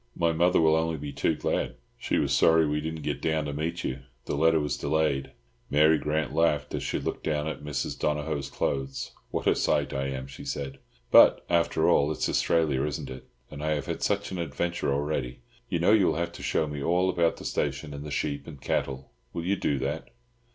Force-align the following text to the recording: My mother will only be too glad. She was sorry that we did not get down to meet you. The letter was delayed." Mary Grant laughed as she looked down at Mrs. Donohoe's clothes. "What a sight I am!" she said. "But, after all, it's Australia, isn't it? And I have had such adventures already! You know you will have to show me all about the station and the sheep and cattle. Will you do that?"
My 0.15 0.31
mother 0.31 0.59
will 0.59 0.75
only 0.75 0.97
be 0.97 1.11
too 1.13 1.35
glad. 1.35 1.75
She 1.99 2.17
was 2.17 2.33
sorry 2.33 2.63
that 2.63 2.71
we 2.71 2.81
did 2.81 2.95
not 2.95 3.03
get 3.03 3.21
down 3.21 3.45
to 3.45 3.53
meet 3.53 3.83
you. 3.83 3.99
The 4.25 4.35
letter 4.35 4.59
was 4.59 4.75
delayed." 4.75 5.29
Mary 5.69 5.99
Grant 5.99 6.33
laughed 6.33 6.73
as 6.73 6.81
she 6.81 6.97
looked 6.99 7.23
down 7.23 7.45
at 7.45 7.63
Mrs. 7.63 7.99
Donohoe's 7.99 8.49
clothes. 8.49 9.11
"What 9.29 9.45
a 9.45 9.55
sight 9.55 9.93
I 9.93 10.07
am!" 10.07 10.25
she 10.25 10.43
said. 10.43 10.79
"But, 11.11 11.45
after 11.51 11.87
all, 11.87 12.11
it's 12.11 12.27
Australia, 12.27 12.83
isn't 12.83 13.11
it? 13.11 13.27
And 13.51 13.61
I 13.63 13.75
have 13.75 13.85
had 13.85 14.01
such 14.01 14.31
adventures 14.31 14.89
already! 14.89 15.41
You 15.69 15.77
know 15.77 15.91
you 15.91 16.07
will 16.07 16.15
have 16.15 16.31
to 16.31 16.41
show 16.41 16.65
me 16.65 16.81
all 16.81 17.07
about 17.07 17.37
the 17.37 17.45
station 17.45 17.93
and 17.93 18.03
the 18.03 18.09
sheep 18.09 18.47
and 18.47 18.59
cattle. 18.59 19.11
Will 19.33 19.45
you 19.45 19.55
do 19.55 19.77
that?" 19.77 20.09